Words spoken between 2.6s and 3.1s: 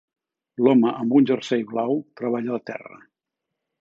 terra